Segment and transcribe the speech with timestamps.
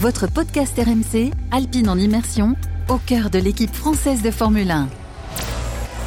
[0.00, 2.56] votre podcast RMC, Alpine en immersion,
[2.88, 4.88] au cœur de l'équipe française de Formule 1.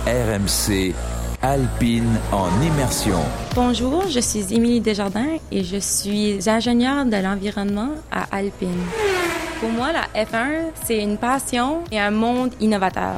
[0.08, 0.96] RMC
[1.43, 3.19] Alpine en immersion.
[3.53, 8.81] Bonjour, je suis Émilie Desjardins et je suis ingénieure de l'environnement à Alpine.
[9.60, 13.13] Pour moi, la F1, c'est une passion et un monde innovateur.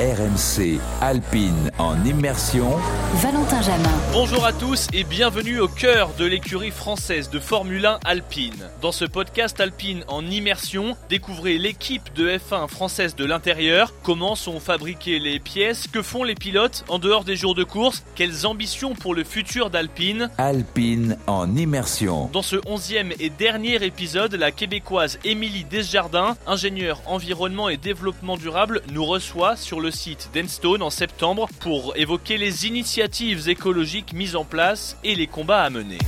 [0.00, 2.70] RMC Alpine en immersion.
[3.16, 4.00] Valentin Jamin.
[4.14, 8.70] Bonjour à tous et bienvenue au cœur de l'écurie française de Formule 1 Alpine.
[8.80, 14.58] Dans ce podcast Alpine en immersion, découvrez l'équipe de F1 française de l'intérieur, comment sont
[14.58, 18.94] fabriquées les pièces, que font les pilotes en dehors des jours de course, quelles ambitions
[18.94, 20.30] pour le futur d'Alpine?
[20.38, 22.30] Alpine en immersion.
[22.32, 28.80] Dans ce onzième et dernier épisode, la québécoise Émilie Desjardins, ingénieure environnement et développement durable,
[28.92, 34.44] nous reçoit sur le site d'Enstone en septembre pour évoquer les initiatives écologiques mises en
[34.44, 35.98] place et les combats à mener.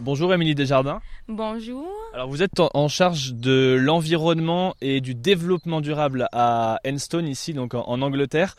[0.00, 1.00] Bonjour Émilie Desjardins.
[1.28, 1.86] Bonjour.
[2.14, 7.74] Alors vous êtes en charge de l'environnement et du développement durable à Enstone ici donc
[7.74, 8.56] en, Angleterre.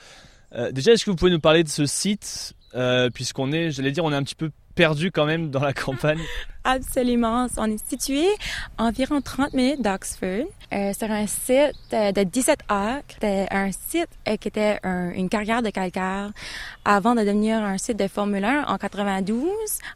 [0.54, 2.54] Euh, déjà est-ce que vous pouvez nous parler de ce site?
[2.76, 5.74] Euh, puisqu'on est, j'allais dire, on est un petit peu perdu quand même dans la
[5.74, 6.22] campagne.
[6.64, 7.48] Absolument.
[7.58, 8.26] On est situé
[8.78, 10.48] environ 30 minutes d'Oxford.
[10.72, 13.04] Euh, sur un site euh, de 17 acres.
[13.10, 14.80] C'était un site euh, qui était
[15.16, 16.32] une carrière de calcaire
[16.86, 19.50] avant de devenir un site de Formule 1 en 92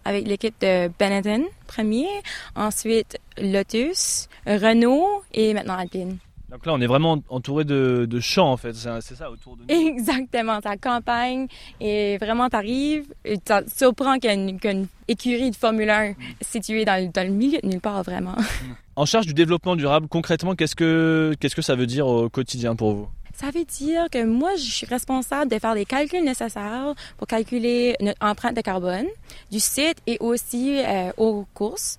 [0.04, 2.08] avec l'équipe de Benetton premier,
[2.56, 6.18] ensuite Lotus, Renault et maintenant Alpine.
[6.54, 8.74] Donc là, on est vraiment entouré de, champs, en fait.
[8.76, 9.88] C'est ça autour de nous.
[9.88, 10.62] Exactement.
[10.62, 11.48] Ta campagne
[11.82, 16.16] et vraiment, t'arrives et ça surprend qu'il y a une, écurie de Formule 1 mm.
[16.42, 18.36] située dans, le milieu de nulle part, vraiment.
[18.96, 22.76] En charge du développement durable, concrètement, qu'est-ce que, qu'est-ce que ça veut dire au quotidien
[22.76, 23.08] pour vous?
[23.34, 27.96] Ça veut dire que moi, je suis responsable de faire les calculs nécessaires pour calculer
[28.00, 29.08] notre empreinte de carbone
[29.52, 31.98] du site et aussi euh, aux courses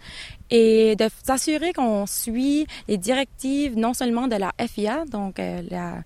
[0.51, 6.03] et de s'assurer qu'on suit les directives non seulement de la FIA, donc euh, la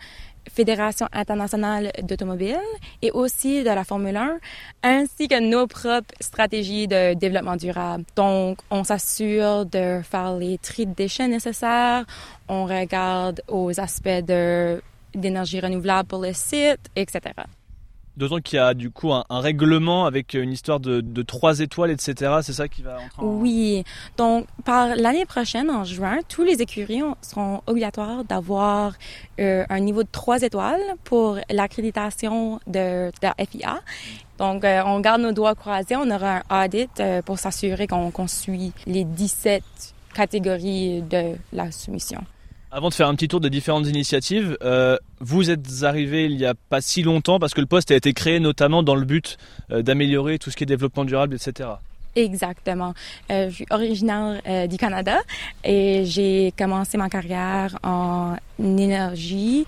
[0.49, 2.59] Fédération internationale d'automobile
[3.03, 4.38] et aussi de la Formule 1,
[4.83, 8.05] ainsi que nos propres stratégies de développement durable.
[8.17, 12.06] Donc, on s'assure de faire les tri de déchets nécessaires,
[12.49, 14.81] on regarde aux aspects de
[15.14, 17.20] d'énergie renouvelable pour le site, etc.
[18.19, 22.38] D'autant qu'il y a du coup un, règlement avec une histoire de, trois étoiles, etc.
[22.42, 23.26] C'est ça qui va entrer en...
[23.26, 23.84] Oui.
[24.16, 28.94] Donc, par l'année prochaine, en juin, tous les écuries seront obligatoires d'avoir
[29.38, 33.78] euh, un niveau de trois étoiles pour l'accréditation de, la FIA.
[34.38, 35.94] Donc, euh, on garde nos doigts croisés.
[35.94, 39.62] On aura un audit euh, pour s'assurer qu'on suit les 17
[40.12, 42.25] catégories de la soumission.
[42.71, 46.45] Avant de faire un petit tour des différentes initiatives, euh, vous êtes arrivé il n'y
[46.45, 49.39] a pas si longtemps parce que le poste a été créé notamment dans le but
[49.71, 51.71] euh, d'améliorer tout ce qui est développement durable, etc.
[52.15, 52.93] Exactement.
[53.31, 55.19] Euh, je suis originaire du Canada
[55.65, 59.65] et j'ai commencé ma carrière en énergie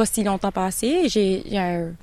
[0.00, 1.10] pas si longtemps passé.
[1.10, 1.42] J'ai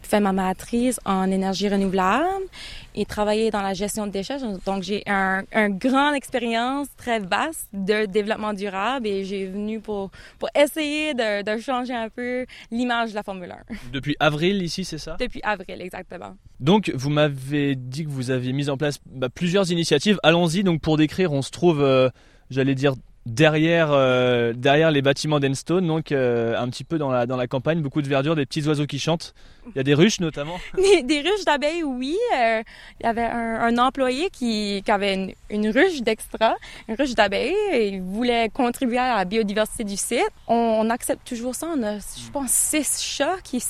[0.03, 2.46] fait ma maîtrise en énergie renouvelable
[2.94, 4.38] et travaillé dans la gestion de déchets.
[4.68, 10.12] Donc, j'ai un, un grande expérience très vaste de développement durable et j'ai venu pour,
[10.38, 13.56] pour essayer de, de changer un peu l'image de la Formule 1.
[13.91, 15.18] Depuis avril ici, c'est ça?
[15.19, 16.35] Depuis avril, exactement.
[16.59, 20.19] Donc, vous m'avez dit que vous aviez mis en place bah, plusieurs initiatives.
[20.22, 20.64] Allons-y.
[20.64, 22.09] Donc, pour décrire, on se trouve, euh,
[22.52, 22.94] j'allais dire,
[23.27, 27.47] derrière, euh, derrière les bâtiments d'Enstone, donc euh, un petit peu dans la, dans la
[27.47, 29.33] campagne, beaucoup de verdure, des petits oiseaux qui chantent.
[29.67, 30.57] Il y a des ruches notamment.
[30.77, 32.17] Des, ruches d'abeilles, oui.
[32.37, 32.63] Euh,
[33.01, 36.55] il y avait un, employé qui, qui avait une, ruche d'extra,
[36.87, 40.31] une ruche d'abeilles, il voulait contribuer à la biodiversité du site.
[40.47, 41.67] On, accepte toujours ça.
[41.75, 43.61] On a, je pense, six chats qui,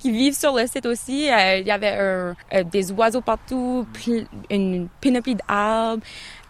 [0.00, 1.26] qui vivent sur le site aussi.
[1.26, 3.86] il y avait des oiseaux partout,
[4.50, 6.02] une panoplie d'arbres.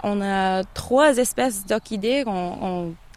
[0.06, 2.24] On a trois espèces d'orchidées,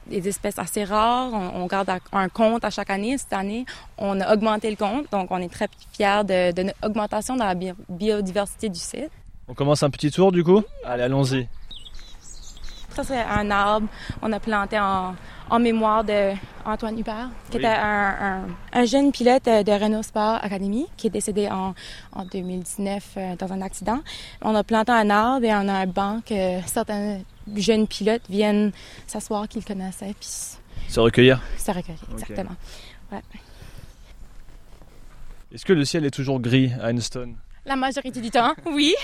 [0.07, 1.33] des espèces assez rares.
[1.33, 3.17] On, garde un compte à chaque année.
[3.17, 3.65] Cette année,
[3.97, 7.45] on a augmenté le compte, donc on est très fiers de, de notre augmentation dans
[7.45, 7.55] la
[7.89, 9.11] biodiversité du site.
[9.49, 10.63] On commence un petit tour du coup?
[10.85, 11.49] Allez, allons-y.
[12.95, 13.87] Ça, c'est un arbre
[14.21, 15.13] qu'on a planté en,
[15.49, 16.33] en mémoire de
[16.65, 18.45] Antoine Hubert, qui était un,
[18.85, 21.73] jeune pilote de Renault Sport Academy, qui est décédé en,
[22.31, 23.99] 2019 euh, dans un accident.
[24.41, 27.19] On a planté un arbre et on a un banc que certains
[27.55, 28.71] jeunes pilotes viennent
[29.05, 30.15] s'asseoir qu'ils connaissaient.
[30.19, 30.57] Puis
[30.89, 32.55] se recueillir Se recueillir, exactement.
[35.53, 37.35] Est-ce que le ciel est toujours gris à Einstein
[37.67, 38.95] la majorité du temps, oui.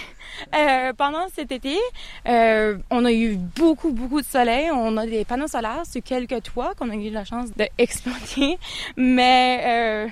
[0.56, 1.78] Euh, pendant cet été,
[2.28, 4.72] euh, on a eu beaucoup, beaucoup de soleil.
[4.72, 8.58] On a des panneaux solaires sur quelques toits qu'on a eu la chance d'exploiter,
[8.98, 10.08] mais euh,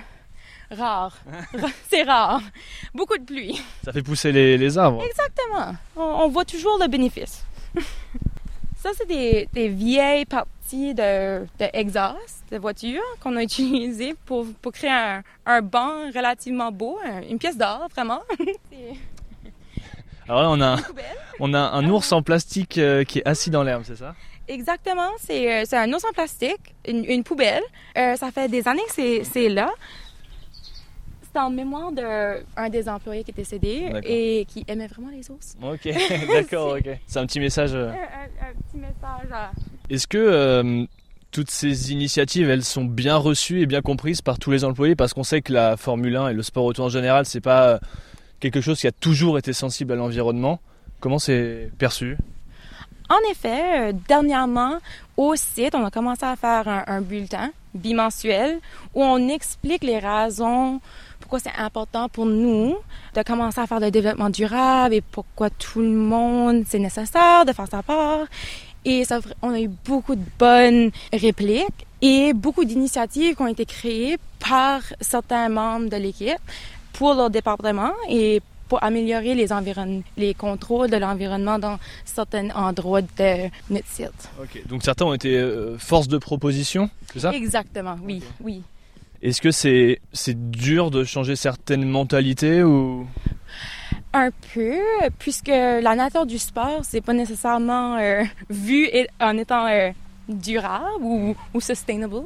[0.76, 1.18] rare.
[1.90, 2.42] C'est rare.
[2.94, 3.60] Beaucoup de pluie.
[3.84, 5.02] Ça fait pousser les, arbres.
[5.02, 5.74] Exactement.
[5.96, 7.44] On, voit toujours le bénéfice.
[8.76, 10.24] Ça, c'est des, des vieilles
[10.72, 16.10] parties de, de exhaust de voiture qu'on a utilisées pour, pour créer un, un banc
[16.14, 18.20] relativement beau, un- une pièce d'or, vraiment.
[20.28, 20.76] Alors là, on a,
[21.40, 24.14] on a un ours en plastique euh, qui est assis dans l'herbe, c'est ça?
[24.48, 27.62] Exactement, c'est euh, un ours en plastique, une, une poubelle.
[27.96, 29.70] Euh, ça fait des années que c'est- c'est là.
[31.34, 35.56] C'est en mémoire d'un des employés qui est décédé et qui aimait vraiment les ours.
[35.62, 35.88] Ok,
[36.32, 36.88] d'accord, ok.
[37.06, 37.70] C'est un petit message.
[37.74, 37.88] euh.
[37.88, 39.50] Un, un- un petit message à...
[39.88, 40.84] Est-ce que euh,
[41.30, 44.94] toutes ces initiatives, elles sont bien reçues et bien comprises par tous les employés?
[44.94, 47.68] Parce qu'on sait que la Formule 1 et le sport auto en général, c'est pas
[47.68, 47.78] euh,
[48.40, 50.60] quelque chose qui a toujours été sensible à l'environnement.
[51.00, 52.18] Comment c'est perçu?
[53.08, 54.78] En effet, euh, dernièrement,
[55.16, 58.58] au site, on a commencé à faire un, un bulletin bimensuel
[58.94, 60.80] où on explique les raisons
[61.32, 62.76] pourquoi c'est important pour nous
[63.14, 67.54] de commencer à faire le développement durable et pourquoi tout le monde, c'est nécessaire de
[67.54, 68.26] faire sa part.
[68.84, 73.64] Et ça, on a eu beaucoup de bonnes répliques et beaucoup d'initiatives qui ont été
[73.64, 76.36] créées par certains membres de l'équipe
[76.92, 83.88] pour leur département et pour améliorer les contrôles de l'environnement dans certains endroits de notre
[83.88, 84.30] site.
[84.38, 84.66] Ok.
[84.66, 87.32] Donc certains ont été euh, force de proposition, c'est ça?
[87.32, 88.62] Exactement, oui, oui.
[89.22, 93.06] Est-ce que c'est c'est dur de changer certaines mentalités ou?
[94.12, 94.78] Un peu,
[95.18, 98.88] puisque la nature du sport, c'est pas nécessairement euh, vu
[99.20, 99.90] en étant euh,
[100.28, 102.22] durable ou, ou sustainable.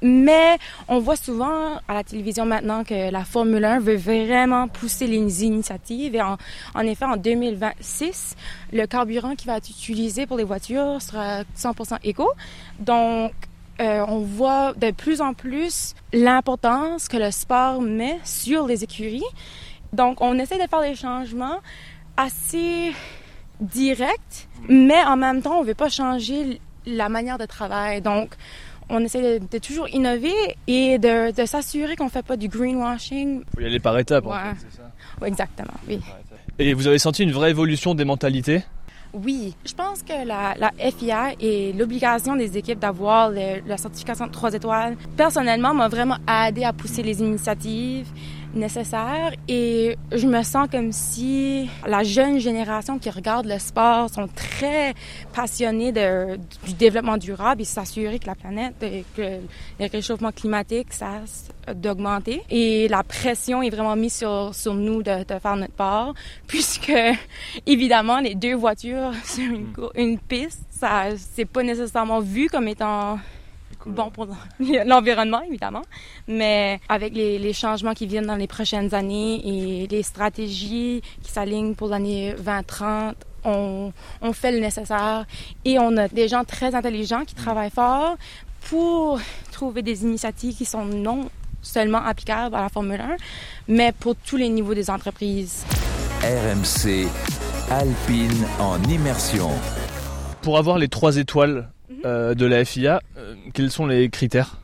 [0.00, 5.08] Mais on voit souvent à la télévision maintenant que la Formule 1 veut vraiment pousser
[5.08, 6.14] les initiatives.
[6.14, 6.36] Et en,
[6.74, 8.36] en effet, en 2026,
[8.72, 12.30] le carburant qui va être utilisé pour les voitures sera 100% éco.
[12.78, 13.32] Donc,
[13.80, 19.22] euh, on voit de plus en plus l'importance que le sport met sur les écuries.
[19.92, 21.60] Donc, on essaie de faire des changements
[22.16, 22.92] assez
[23.60, 28.00] directs, mais en même temps, on veut pas changer la manière de travail.
[28.00, 28.34] Donc,
[28.90, 30.32] on essaie de, de toujours innover
[30.66, 33.42] et de, de s'assurer qu'on fait pas du greenwashing.
[33.54, 34.90] faut y aller par étapes en fait, c'est ça
[35.20, 36.00] Ouais, exactement, oui.
[36.58, 38.62] Et vous avez senti une vraie évolution des mentalités?
[39.14, 40.54] Oui, je pense que la,
[40.98, 46.64] FIA et l'obligation des équipes d'avoir la certification de 3 étoiles, personnellement, m'a vraiment aidé
[46.64, 48.08] à pousser les initiatives
[48.54, 54.26] nécessaires et je me sens comme si la jeune génération qui regarde le sport sont
[54.28, 54.94] très
[55.34, 56.36] passionnés de,
[56.66, 59.22] du développement durable et s'assurer que la planète, et que
[59.80, 62.42] le réchauffement climatique cesse d'augmenter.
[62.50, 66.14] Et la pression est vraiment mise sur, sur nous de, de faire notre part,
[66.46, 66.92] puisque
[67.66, 72.68] évidemment les deux voitures sur une, cour- une piste, ça c'est pas nécessairement vu comme
[72.68, 73.18] étant
[73.86, 74.26] bon pour
[74.86, 75.82] l'environnement, évidemment.
[76.26, 81.30] Mais avec les, les changements qui viennent dans les prochaines années et les stratégies qui
[81.30, 85.24] s'alignent pour l'année 2030, on, on fait le nécessaire
[85.64, 88.16] et on a des gens très intelligents qui travaillent fort
[88.68, 89.20] pour
[89.52, 91.30] trouver des initiatives qui sont non
[91.62, 93.16] seulement applicables à la Formule 1,
[93.68, 95.64] mais pour tous les niveaux des entreprises.
[96.22, 97.06] RMC
[97.70, 99.50] Alpine en immersion.
[100.42, 101.68] Pour avoir les trois étoiles
[102.04, 104.56] euh, de la FIA, euh, quels sont les critères?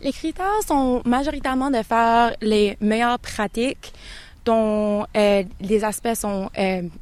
[0.00, 3.92] Les critères sont majoritairement de faire les meilleures pratiques
[4.44, 6.50] dont euh, les aspects sont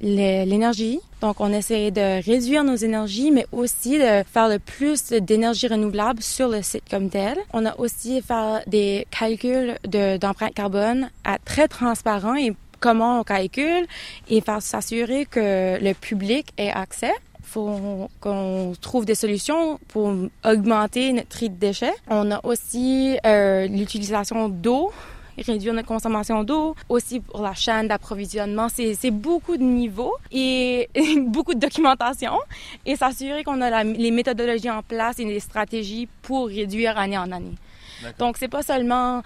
[0.00, 1.00] l'énergie.
[1.20, 6.22] Donc, on essaie de réduire nos énergies, mais aussi de faire le plus d'énergie renouvelable
[6.22, 7.36] sur le site comme tel.
[7.52, 13.24] On a aussi faire des calculs de- d'empreinte carbone à très transparent et comment on
[13.24, 13.86] calcule
[14.28, 17.12] et faire s'assurer que le public ait accès
[17.54, 20.12] faut qu'on trouve des solutions pour
[20.44, 21.94] augmenter notre tri de déchets.
[22.08, 24.90] On a aussi euh, l'utilisation d'eau
[25.36, 28.68] réduire notre consommation d'eau, aussi pour la chaîne d'approvisionnement.
[28.68, 30.88] C'est beaucoup de niveaux et
[31.26, 32.34] beaucoup de documentation
[32.86, 37.18] et s'assurer qu'on a la- les méthodologies en place et les stratégies pour réduire année
[37.18, 37.56] en année.
[38.20, 39.22] Donc, c'est pas seulement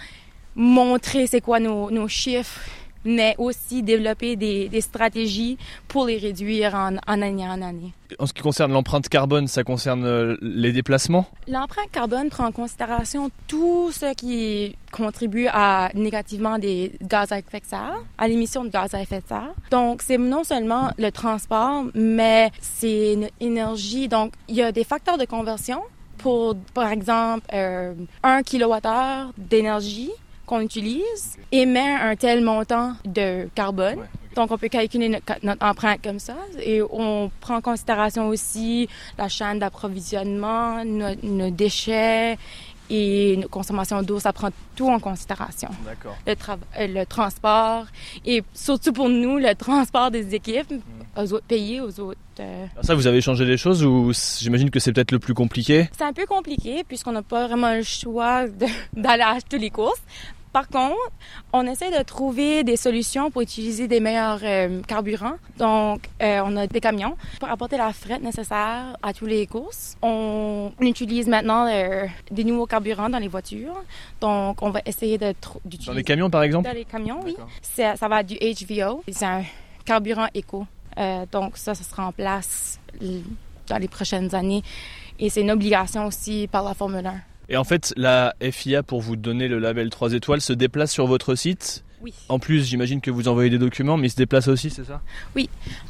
[0.54, 2.58] montrer c'est quoi nos, nos chiffres,
[3.04, 7.92] mais aussi développer des, des stratégies pour les réduire en, en année en année.
[8.18, 11.26] En ce qui concerne l'empreinte carbone, ça concerne euh, les déplacements?
[11.46, 17.60] L'empreinte carbone prend en considération tout ce qui contribue à négativement des gaz à effet
[17.60, 19.52] de serre, à l'émission de gaz à effet de serre.
[19.70, 24.08] Donc, c'est non seulement le transport, mais c'est une énergie.
[24.08, 25.82] Donc, il y a des facteurs de conversion
[26.16, 30.10] pour, par exemple, euh, un kilowattheure d'énergie
[30.48, 33.98] qu'on utilise émet un tel montant de carbone.
[34.34, 36.36] Donc, on peut calculer notre, notre empreinte comme ça.
[36.62, 38.88] Et on prend en considération aussi
[39.18, 42.38] la chaîne d'approvisionnement, nos, nos déchets
[42.90, 45.68] et une consommation d'eau, ça prend tout en considération.
[45.84, 46.16] D'accord.
[46.26, 46.32] Le,
[46.78, 47.84] euh, le transport
[48.24, 50.72] et surtout pour nous, le transport des équipes
[51.16, 52.18] aux autres pays, aux autres...
[52.40, 55.88] euh, Ça, vous avez changé les choses ou j'imagine que c'est peut-être le plus compliqué?
[55.98, 58.46] C'est un peu compliqué puisqu'on n'a pas vraiment le choix
[58.96, 60.00] d'aller acheter les courses.
[60.58, 61.12] Par contre,
[61.52, 65.36] on essaie de trouver des solutions pour utiliser des meilleurs euh, carburants.
[65.56, 69.96] Donc, euh, on a des camions pour apporter la frette nécessaire à tous les courses.
[70.02, 73.84] On utilise maintenant euh, des nouveaux carburants dans les voitures.
[74.20, 76.66] Donc, on va essayer de tr- Dans d'utiliser les camions, par exemple?
[76.68, 77.36] Dans les camions, oui.
[77.62, 79.04] C'est- Ça va du HVO.
[79.08, 79.44] C'est un
[79.84, 80.66] carburant éco.
[81.30, 82.80] Donc ça, ça sera en place
[83.68, 84.64] dans les prochaines années.
[85.20, 87.14] Et c'est une obligation aussi par la Formule 1.
[87.48, 91.06] Et en fait, la FIA, pour vous donner le label 3 étoiles, se déplace sur
[91.06, 91.82] votre site.
[92.00, 92.12] Oui.
[92.28, 95.00] En plus, j'imagine que vous envoyez des documents, mais ils se déplacent aussi, c'est ça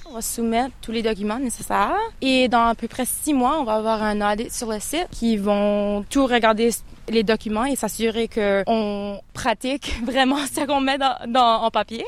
[0.07, 1.93] On va soumettre tous les documents nécessaires.
[2.23, 5.07] Et dans à peu près six mois, on va avoir un audit sur le site
[5.11, 6.71] qui vont tout regarder
[7.11, 12.05] les documents et s'assurer qu'on pratique vraiment ce qu'on met dans, dans- en papier.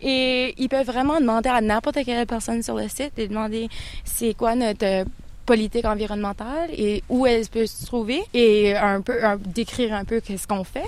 [0.00, 3.68] Et ils peuvent vraiment demander à n'importe quelle personne sur le site et demander
[4.04, 5.04] c'est quoi notre
[5.46, 10.20] politique environnementale et où elle peut se trouver et un peu un- décrire un peu
[10.20, 10.84] qu'est-ce qu'on fait.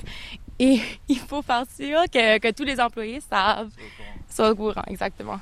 [0.59, 3.71] Et il faut faire sûr que, que tous les employés savent,
[4.29, 5.39] sont au courant, exactement.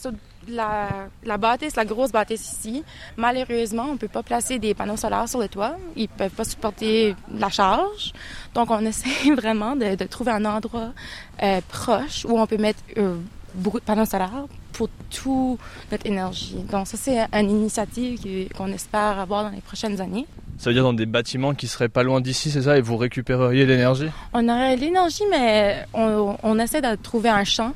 [0.00, 0.10] Sur
[0.48, 2.82] la, la bâtisse, la grosse bâtisse ici,
[3.16, 5.76] malheureusement, on ne peut pas placer des panneaux solaires sur le toit.
[5.94, 8.12] Ils peuvent pas supporter la charge.
[8.52, 10.90] Donc, on essaie vraiment de, de trouver un endroit
[11.42, 13.16] euh, proche où on peut mettre euh,
[13.54, 15.58] beaucoup de panneaux solaires pour toute
[15.90, 16.56] notre énergie.
[16.70, 20.26] Donc, ça, c'est une initiative qu'on espère avoir dans les prochaines années.
[20.58, 22.76] Ça veut dire dans des bâtiments qui seraient pas loin d'ici, c'est ça?
[22.76, 24.08] Et vous récupéreriez l'énergie?
[24.32, 27.72] On aurait l'énergie, mais on, on essaie de trouver un champ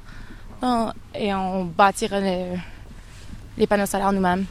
[0.62, 2.20] dans- et on bâtirait
[2.54, 2.58] le-
[3.58, 4.44] les panneaux solaires nous-mêmes.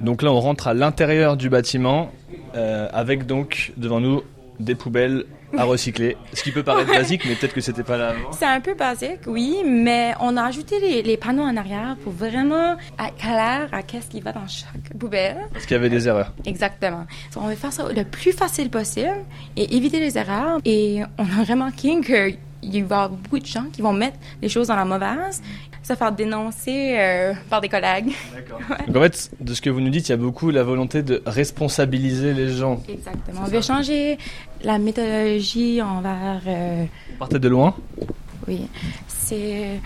[0.00, 2.10] Donc là, on rentre à l'intérieur du bâtiment,
[2.54, 4.22] euh, avec donc devant nous
[4.60, 5.24] des poubelles
[5.56, 6.16] à recycler.
[6.34, 8.32] Ce qui peut paraître basique, mais peut-être que c'était pas là avant.
[8.32, 12.12] C'est un peu basique, oui, mais on a ajouté les, les panneaux en arrière pour
[12.12, 15.38] vraiment être clair à qu'est-ce qui va dans chaque poubelle.
[15.52, 16.32] Parce qu'il y avait des erreurs.
[16.44, 17.06] Exactement.
[17.32, 19.24] So, on va faire ça le plus facile possible
[19.56, 20.60] et éviter les erreurs.
[20.64, 24.48] Et on a remarqué qu'il va y avoir beaucoup de gens qui vont mettre les
[24.48, 25.42] choses dans la mauvaise,
[25.82, 28.12] se faire dénoncer euh, par des collègues.
[28.88, 31.02] Donc en fait, de ce que vous nous dites, il y a beaucoup la volonté
[31.02, 32.82] de responsabiliser les gens.
[32.88, 33.40] Exactement.
[33.44, 34.18] On veut changer
[34.62, 36.40] la méthodologie envers...
[36.46, 37.74] euh, Vous partez de loin
[38.46, 38.66] Oui,
[39.06, 39.80] c'est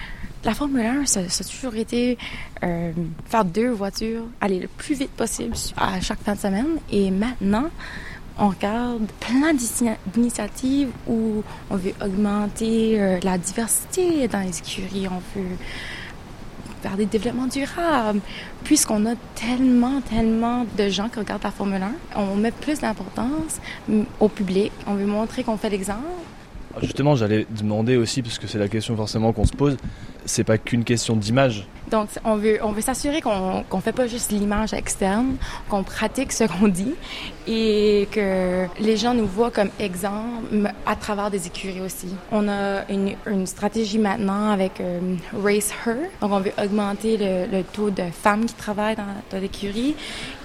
[0.44, 2.18] la Formule 1, ça, ça a toujours été
[2.64, 2.90] euh,
[3.26, 6.66] faire deux voitures, aller le plus vite possible à chaque fin de semaine.
[6.90, 7.66] Et maintenant,
[8.38, 15.06] on regarde plein d'ini- d'initiatives où on veut augmenter euh, la diversité dans les écuries,
[15.08, 15.56] on veut
[16.82, 18.20] faire des développements durables.
[18.64, 23.60] Puisqu'on a tellement, tellement de gens qui regardent la Formule 1, on met plus d'importance
[24.20, 24.72] au public.
[24.86, 26.00] On veut montrer qu'on fait l'exemple.
[26.80, 29.76] Justement, j'allais demander aussi, parce que c'est la question forcément qu'on se pose,
[30.24, 31.66] c'est pas qu'une question d'image.
[31.92, 35.36] Donc, on veut, on veut s'assurer qu'on qu'on fait pas juste l'image externe,
[35.68, 36.94] qu'on pratique ce qu'on dit
[37.46, 42.08] et que les gens nous voient comme exemple à travers des écuries aussi.
[42.30, 45.00] On a une, une stratégie maintenant avec euh,
[45.34, 45.96] Race Her.
[46.20, 49.94] Donc, on veut augmenter le, le taux de femmes qui travaillent dans, dans l'écurie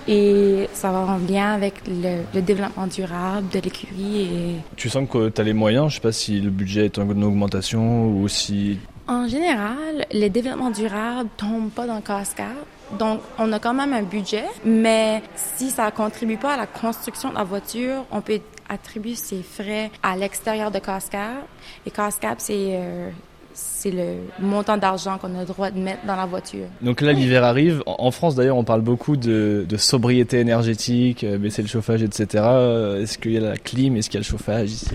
[0.08, 5.08] et ça va en lien avec le, le développement durable de l'écurie et Tu sens
[5.10, 8.28] que tu as les moyens, je sais pas si le budget est en augmentation ou
[8.28, 8.80] si...
[9.08, 12.56] En général, les développements durables tombent pas dans le.
[13.00, 17.30] Donc, on a quand même un budget, mais si ça contribue pas à la construction
[17.30, 21.44] de la voiture, on peut attribuer ces frais à l'extérieur de Cascade.
[21.86, 23.10] Et Cascade, c'est euh,
[23.54, 26.68] c'est le montant d'argent qu'on a le droit de mettre dans la voiture.
[26.82, 27.82] Donc là, l'hiver arrive.
[27.86, 32.04] En en France, d'ailleurs, on parle beaucoup de, de sobriété énergétique, euh, baisser le chauffage,
[32.04, 32.44] etc.
[32.46, 33.96] Euh, Est-ce qu'il y a la clim?
[33.96, 34.90] Est-ce qu'il y a le chauffage ici?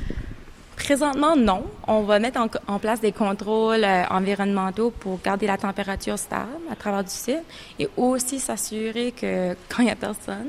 [0.85, 1.63] Présentement, non.
[1.87, 6.75] On va mettre en, place des contrôles euh, environnementaux pour garder la température stable à
[6.75, 7.45] travers du site
[7.79, 10.49] et aussi s'assurer que quand il n'y a personne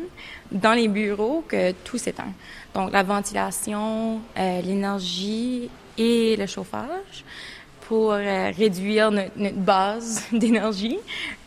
[0.52, 2.34] dans les bureaux, que tout s'éteint.
[2.74, 7.24] Donc, la ventilation, euh, l'énergie et le chauffage
[7.82, 10.98] pour euh, réduire notre base d'énergie.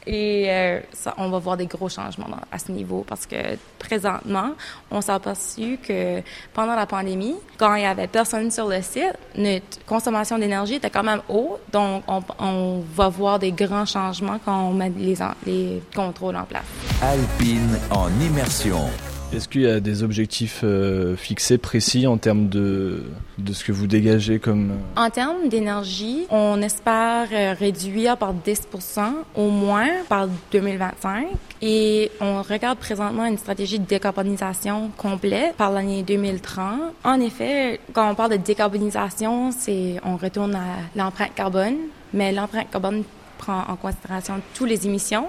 [0.07, 3.37] Et euh, ça, on va voir des gros changements à ce niveau parce que
[3.79, 4.53] présentement,
[4.91, 6.23] on s'est aperçu que
[6.55, 10.91] pendant la pandémie, quand il y avait personne sur le site, notre consommation d'énergie était
[10.91, 11.61] quand même haute.
[11.73, 12.05] Donc,
[12.39, 16.65] on, va voir des grands changements quand on met les, les contrôles en place.
[17.03, 18.89] Alpine en immersion.
[19.33, 23.03] Est-ce qu'il y a des objectifs euh, fixés, précis en termes de,
[23.39, 24.71] de ce que vous dégagez comme...
[24.71, 31.27] Euh, en termes d'énergie, on espère euh, réduire par 10% au moins par 2025
[31.61, 36.95] et on regarde présentement une stratégie de décarbonisation complète par l'année 2030.
[37.03, 41.77] En effet, quand on parle de décarbonisation, c'est on retourne à l'empreinte carbone,
[42.15, 43.03] mais l'empreinte carbone
[43.39, 45.27] prend en considération toutes les émissions.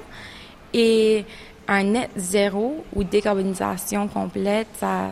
[0.73, 1.25] Et
[1.67, 5.11] un net zéro ou décarbonisation complète, ça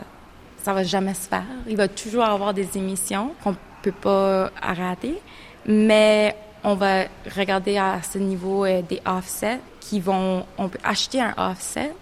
[0.64, 1.46] ça va jamais se faire.
[1.68, 5.22] Il va toujours avoir des émissions qu'on peut pas arrêter,
[5.68, 7.04] mais on va
[7.36, 11.94] regarder à ce niveau euh, des offsets qui vont on peut acheter un offset.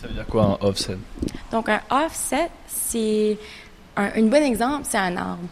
[0.00, 0.98] Ça veut dire quoi un offset?
[1.50, 3.38] Donc un offset, c'est
[3.96, 5.48] un, un bon exemple, c'est un arbre.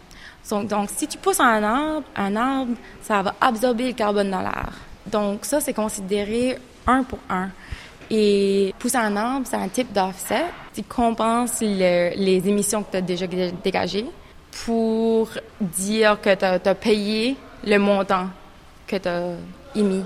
[0.49, 4.41] Donc, donc, si tu pousses un arbre, un arbre, ça va absorber le carbone dans
[4.41, 4.71] l'air.
[5.05, 7.49] Donc ça, c'est considéré un pour un.
[8.11, 13.01] Et pousser un arbre, c'est un type d'offset qui compense les émissions que tu as
[13.01, 13.27] déjà
[13.63, 14.05] dégagées
[14.65, 15.29] pour
[15.61, 17.35] dire que tu as, payé
[17.65, 18.27] le montant
[18.87, 19.33] que tu as
[19.75, 20.03] émis.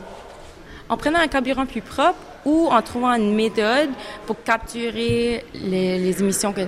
[0.89, 3.89] En prenant un carburant plus propre ou en trouvant une méthode
[4.25, 6.61] pour capturer les, émissions que...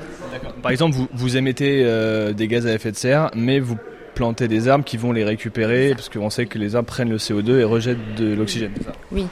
[0.61, 3.77] Par exemple, vous, vous émettez euh, des gaz à effet de serre, mais vous
[4.13, 7.17] plantez des arbres qui vont les récupérer, parce qu'on sait que les arbres prennent le
[7.17, 8.71] CO2 et rejettent de l'oxygène.
[9.11, 9.27] Oui.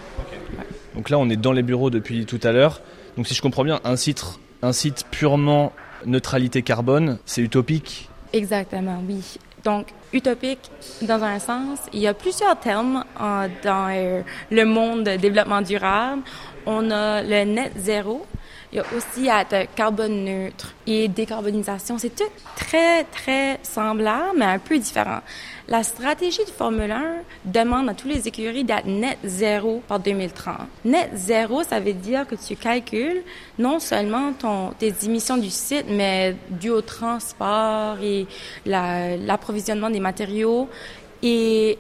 [0.96, 2.82] Donc là, on est dans les bureaux depuis tout à l'heure.
[3.18, 4.24] Donc si je comprends bien, un site,
[4.62, 5.74] un site purement
[6.06, 9.38] neutralité carbone, c'est utopique Exactement, oui.
[9.64, 10.72] Donc, utopique,
[11.04, 13.06] dans un sens, il y a plusieurs termes
[13.64, 14.22] dans euh,
[14.52, 16.24] le monde de développement durable.
[16.66, 18.26] On a le net zéro,
[18.74, 22.00] il y a aussi être carbone neutre et décarbonisation.
[22.00, 22.24] C'est tout
[22.56, 25.20] très, très semblable, mais un peu différent.
[25.68, 27.04] La stratégie de Formule 1
[27.46, 30.56] demande à tous les écuries d'être net zéro par 2030.
[30.86, 33.22] Net zéro, ça veut dire que tu calcules
[33.60, 38.26] non seulement ton, tes émissions du site, mais dû au transport et
[38.66, 40.68] l'approvisionnement des matériaux
[41.22, 41.78] et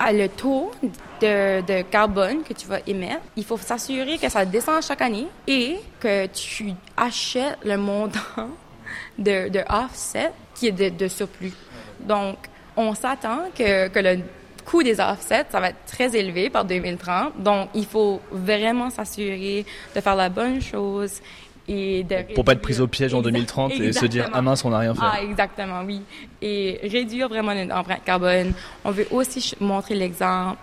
[0.00, 0.72] à le taux
[1.20, 5.76] de, carbone que tu vas émettre, il faut s'assurer que ça descend chaque année et
[6.00, 8.48] que tu achètes le montant
[9.18, 11.52] de, de offset qui est de, de surplus.
[12.00, 12.38] Donc,
[12.76, 14.22] on s'attend que, que le
[14.64, 17.42] coût des offsets, ça va être très élevé par 2030.
[17.42, 21.20] Donc, il faut vraiment s'assurer de faire la bonne chose
[21.70, 24.64] et de pour pas être prise au piège en 2030 et se dire ah mince
[24.64, 25.00] on n'a rien fait.
[25.02, 26.02] Ah exactement oui
[26.42, 28.52] et réduire vraiment notre empreinte carbone.
[28.84, 30.58] On veut aussi montrer l'exemple.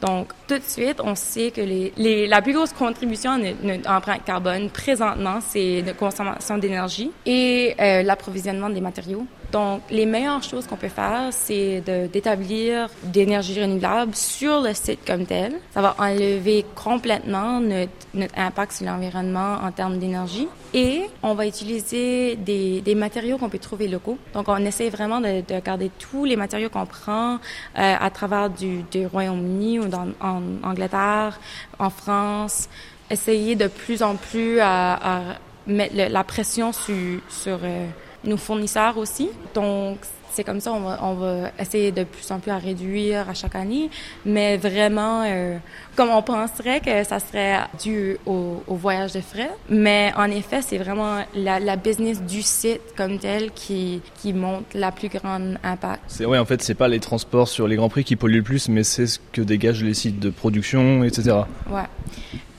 [0.00, 3.88] Donc, tout de suite, on sait que les, les, la plus grosse contribution à notre
[3.88, 9.24] empreinte carbone présentement, c'est la consommation d'énergie et euh, l'approvisionnement des matériaux.
[9.52, 15.26] Donc, les meilleures choses qu'on peut faire, c'est d'établir d'énergie renouvelable sur le site comme
[15.26, 15.52] tel.
[15.74, 17.92] Ça va enlever complètement notre,
[18.36, 20.48] impact sur l'environnement en termes d'énergie.
[20.72, 24.16] Et on va utiliser des, matériaux qu'on peut trouver locaux.
[24.32, 27.38] Donc, on essaie vraiment de, de garder tous les matériaux qu'on prend euh,
[27.76, 29.84] à travers du, Royaume-Uni ou
[30.20, 31.38] en Angleterre,
[31.78, 32.70] en France.
[33.10, 35.20] Essayer de plus en plus à,
[35.66, 37.86] mettre la pression sur, sur euh,
[38.24, 39.30] nos fournisseurs aussi.
[39.54, 39.98] Donc,
[40.32, 43.34] c'est comme ça, on va, on va, essayer de plus en plus à réduire à
[43.34, 43.90] chaque année,
[44.24, 45.58] mais vraiment, euh,
[45.94, 50.62] comme on penserait que ça serait dû au, au voyage de frais, mais en effet,
[50.62, 55.58] c'est vraiment la, la, business du site comme tel qui, qui montre la plus grande
[55.62, 56.02] impact.
[56.06, 58.42] C'est ouais, en fait, c'est pas les transports sur les grands prix qui polluent le
[58.42, 61.40] plus, mais c'est ce que dégagent les sites de production, etc.
[61.70, 61.82] Ouais.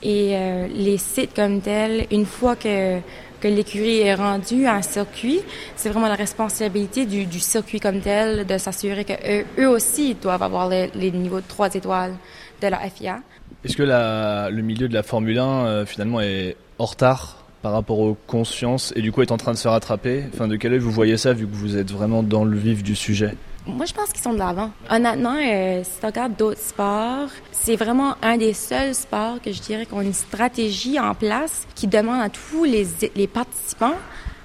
[0.02, 3.00] Et euh, les sites comme tels, une fois que
[3.44, 5.40] que l'écurie est rendue un circuit,
[5.76, 10.70] c'est vraiment la responsabilité du, circuit comme tel de s'assurer qu'eux eux aussi doivent avoir
[10.70, 12.14] les, niveaux de 3 étoiles
[12.62, 13.20] de la FIA.
[13.62, 17.98] Est-ce que le milieu de la Formule 1 euh, finalement est en retard par rapport
[17.98, 20.78] aux consciences et du coup est en train de se rattraper Enfin, de quel œil
[20.78, 23.34] vous voyez ça vu que vous êtes vraiment dans le vif du sujet?
[23.66, 24.70] Moi, je pense qu'ils sont de l'avant.
[24.90, 29.62] Honnêtement, euh, si tu regardes d'autres sports, c'est vraiment un des seuls sports que je
[29.62, 33.94] dirais qu'on a une stratégie en place qui demande à tous les, les participants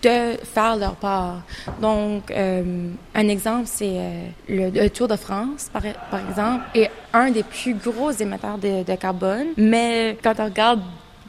[0.01, 1.41] de faire leur part.
[1.82, 7.43] Donc, euh, un exemple, c'est euh, le, Tour de France, par, exemple, est un des
[7.43, 9.47] plus gros émetteurs de, de carbone.
[9.58, 10.79] Mais quand on regarde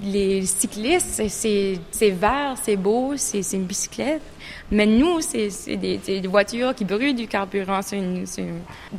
[0.02, 4.22] les cyclistes, c'est vert, c'est beau, c'est une bicyclette.
[4.70, 8.24] Mais nous, c'est des, des, voitures qui brûlent du carburant sur, une,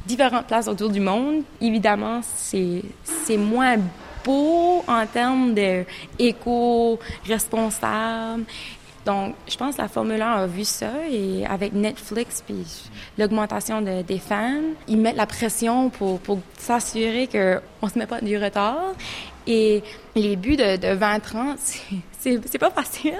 [0.06, 1.44] différentes places autour du monde.
[1.62, 2.84] Évidemment, c'est
[3.38, 3.78] moins
[4.24, 8.44] beau en termes d'éco-responsable
[9.06, 12.64] Donc, je pense que la Formule 1 a vu ça et avec Netflix puis
[13.18, 18.22] l'augmentation de, des fans, ils mettent la pression pour, pour s'assurer qu'on se met pas
[18.22, 18.94] du retard.
[19.48, 19.84] Et
[20.16, 21.58] les buts de, de 20-30,
[22.22, 23.14] c'est pas facile.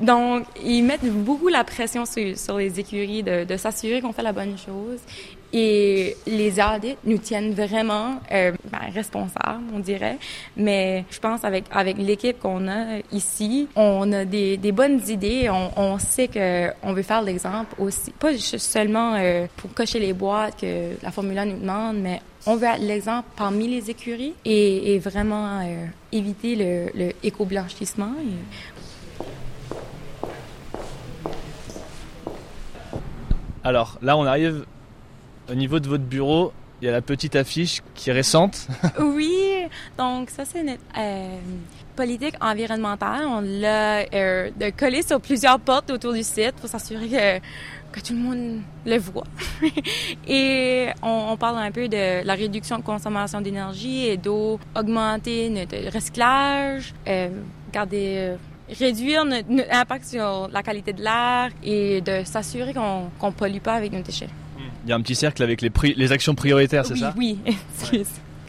[0.00, 4.56] Donc, ils mettent beaucoup la pression sur, les écuries de, s'assurer qu'on fait la bonne
[4.56, 5.00] chose.
[5.50, 10.18] Et les audits nous tiennent vraiment euh, ben, responsables, on dirait.
[10.58, 15.48] Mais je pense avec avec l'équipe qu'on a ici, on a des, bonnes idées.
[15.48, 20.60] On, sait que on veut faire l'exemple aussi, pas seulement euh, pour cocher les boîtes
[20.60, 24.94] que la Formule 1 nous demande, mais on veut être l'exemple parmi les écuries et,
[24.94, 28.12] et vraiment euh, éviter le, le éco-blanchissement.
[33.62, 34.64] Alors là, on arrive
[35.50, 36.54] au niveau de votre bureau.
[36.80, 38.66] Il y a la petite affiche qui est récente.
[38.98, 39.66] oui,
[39.98, 41.38] donc ça c'est notre euh,
[41.96, 43.26] politique environnementale.
[43.26, 47.46] On l'a euh, collé sur plusieurs portes autour du site pour s'assurer que
[47.98, 49.24] que tout le monde le voit.
[50.28, 55.50] et on, on, parle un peu de la réduction de consommation d'énergie et d'eau, augmenter
[55.50, 57.28] notre recyclage, euh,
[57.72, 58.36] garder, euh,
[58.78, 63.58] réduire notre, notre, impact sur la qualité de l'air et de s'assurer qu'on ne pollue
[63.58, 64.28] pas avec nos déchets.
[64.84, 67.14] Il y a un petit cercle avec les, pri les actions prioritaires, c'est oui, ça?
[67.16, 67.38] Oui,
[67.92, 68.06] oui.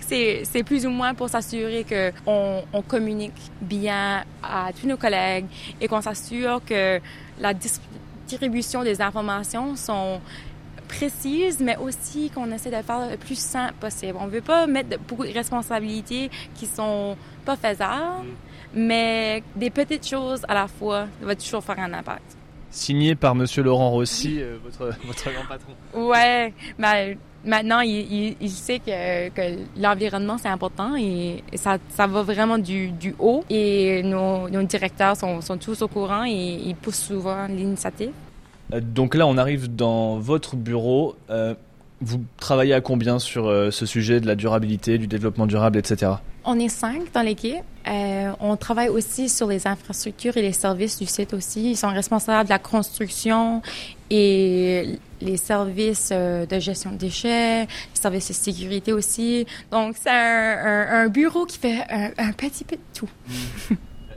[0.09, 5.45] C'est plus ou moins pour s'assurer qu'on on communique bien à tous nos collègues
[5.79, 6.99] et qu'on s'assure que
[7.39, 7.53] la
[8.29, 10.21] distribution des informations sont
[10.87, 14.17] précises, mais aussi qu'on essaie de faire le plus simple possible.
[14.19, 17.15] On veut pas mettre beaucoup de responsabilités qui sont
[17.45, 18.27] pas faisables,
[18.73, 22.37] mais des petites choses à la fois va toujours faire un impact.
[22.71, 25.73] Signé par Monsieur Laurent Rossi, euh, votre, votre grand patron.
[25.93, 32.07] Ouais, ben, maintenant il, il, il, sait que, que l'environnement c'est important et ça, ça
[32.07, 36.61] va vraiment du, du haut et nos, nos directeurs sont, sont tous au courant et
[36.65, 38.11] ils poussent souvent l'initiative.
[38.73, 41.15] Euh, donc là, on arrive dans votre bureau.
[41.29, 41.55] Euh,
[42.01, 46.13] vous travaillez à combien sur euh, ce sujet de la durabilité, du développement durable, etc.
[46.45, 47.57] On est cinq dans l'équipe.
[47.87, 51.71] Euh, on travaille aussi sur les infrastructures et les services du site aussi.
[51.71, 53.61] Ils sont responsables de la construction
[54.09, 59.45] et les services euh, de gestion de déchets, les services de sécurité aussi.
[59.71, 63.09] Donc, c'est un, bureau qui fait un, un petit peu de tout.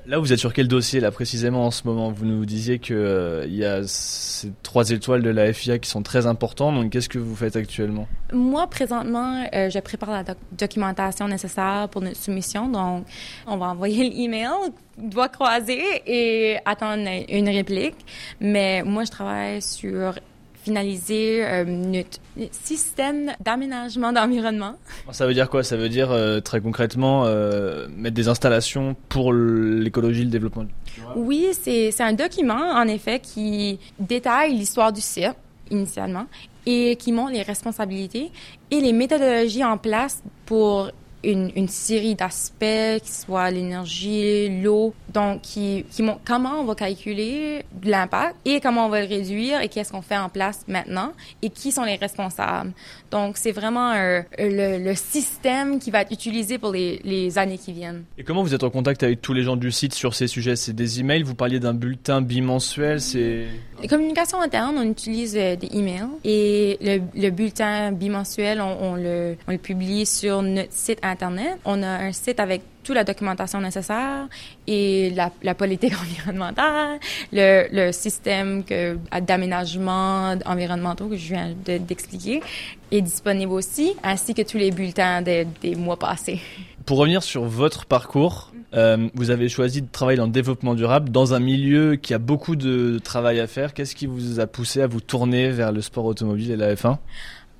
[0.04, 2.10] Là, vous êtes sur quel dossier, là, précisément, en ce moment?
[2.10, 6.02] Vous nous disiez qu'il euh, y a ces trois étoiles de la FIA qui sont
[6.02, 6.74] très importantes.
[6.74, 8.08] Donc, qu'est-ce que vous faites actuellement?
[8.32, 12.68] Moi, présentement, euh, je prépare la doc documentation nécessaire pour notre soumission.
[12.68, 13.06] Donc,
[13.46, 17.96] on va envoyer l'email, doigt croisé et attendre une réplique.
[18.40, 20.14] Mais moi, je travaille sur
[20.62, 22.18] finaliser euh, notre,
[22.52, 24.74] système d'aménagement d'environnement.
[25.10, 25.62] Ça veut dire quoi?
[25.62, 31.20] Ça veut dire euh, très concrètement euh, mettre des installations pour l'écologie, le développement durable
[31.20, 35.36] Oui, c'est un document en effet qui détaille l'histoire du site
[35.70, 36.26] initialement
[36.64, 38.30] et qui montre les responsabilités
[38.70, 40.90] et les méthodologies en place pour
[41.24, 48.60] une, série d'aspects, soit l'énergie, l'eau, donc qui, qui comment on va calculer l'impact et
[48.60, 51.84] comment on va le réduire et qu'est-ce qu'on fait en place maintenant et qui sont
[51.84, 52.72] les responsables.
[53.10, 54.24] Donc c'est vraiment le,
[54.78, 58.04] le, système qui va être utilisé pour les, les années qui viennent.
[58.18, 60.56] Et comment vous êtes en contact avec tous les gens du site sur ces sujets?
[60.56, 61.22] C'est des emails?
[61.22, 63.46] Vous parliez d'un bulletin bimensuel C'est
[63.82, 69.36] les communications internes, on utilise euh, des emails et le, le bulletin bimensuel, on, le,
[69.58, 71.58] publie sur notre site internet.
[71.64, 74.28] On a un site avec toute la documentation nécessaire
[74.66, 77.00] et la, la politique environnementale,
[77.32, 78.62] le, système
[79.20, 82.40] d'aménagement environnementaux que je viens de, d'expliquer
[82.92, 86.40] est disponible aussi, ainsi que tous les bulletins des mois passés.
[86.86, 91.10] Pour revenir sur votre parcours, euh, vous avez choisi de travailler dans le développement durable
[91.10, 93.74] dans un milieu qui a beaucoup de travail à faire.
[93.74, 96.98] Qu'est-ce qui vous a poussé à vous tourner vers le sport automobile et la F1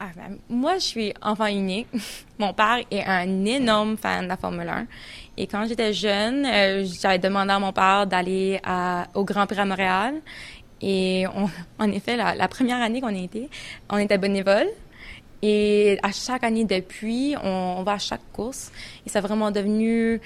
[0.05, 1.87] ah ben, moi, je suis enfant unique.
[2.38, 4.87] Mon père est un énorme fan de la Formule 1.
[5.37, 8.61] Et quand j'étais jeune, euh, j'avais demandé à mon père d'aller
[9.14, 10.14] au Grand Prix à Montréal.
[10.81, 11.25] Et
[11.79, 13.48] en effet, la, première année qu'on a été,
[13.90, 14.66] on était bénévole.
[15.40, 18.72] Et à chaque année depuis, on, on va à chaque course.
[19.07, 20.20] Et c'est vraiment devenu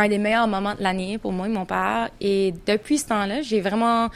[0.00, 2.10] un des meilleurs moments de l'année pour moi et mon père.
[2.20, 4.08] Et depuis ce temps-là, j'ai vraiment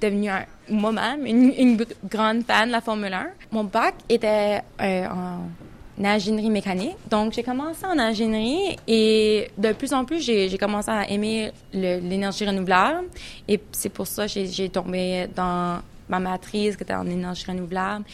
[0.00, 0.30] devenu
[0.68, 3.26] moi-même une, grande fan de la Formule 1.
[3.52, 6.96] Mon bac était euh, en ingénierie mécanique.
[7.10, 12.46] Donc, j'ai commencé en ingénierie et de plus en plus, j'ai commencé à aimer l'énergie
[12.46, 13.06] renouvelable.
[13.48, 18.04] Et c'est pour ça que j'ai tombé dans ma matrice qui était en énergie renouvelable.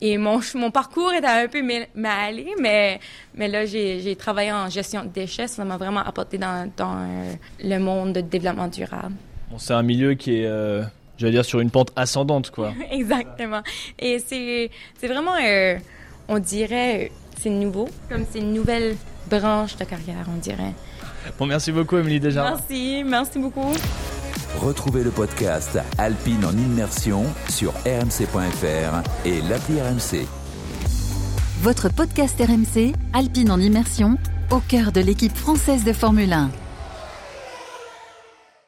[0.00, 2.98] Et mon, mon parcours était un peu mal allé, mais,
[3.34, 5.46] mais là, j'ai travaillé en gestion de déchets.
[5.46, 9.14] Ça m'a vraiment apporté dans, dans euh, le monde de développement durable.
[9.50, 10.82] Bon, c'est un milieu qui est, euh,
[11.18, 12.72] j'allais dire, sur une pente ascendante, quoi.
[12.90, 13.62] Exactement.
[13.98, 15.76] Et c'est c'est vraiment, euh,
[16.28, 18.96] on dirait, c'est nouveau, comme c'est une nouvelle
[19.30, 20.72] branche de carrière, on dirait.
[21.38, 22.56] Bon, merci beaucoup, Émilie Desjardins.
[22.56, 23.72] Merci, merci beaucoup.
[24.60, 30.26] Retrouvez le podcast Alpine en immersion sur rmc.fr et l'appli RMC.
[31.62, 34.18] Votre podcast RMC, Alpine en immersion,
[34.50, 36.50] au cœur de l'équipe française de Formule 1.